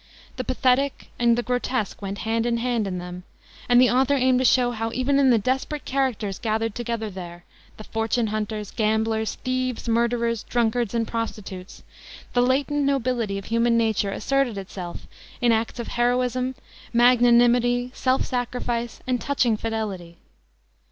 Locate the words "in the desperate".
5.19-5.85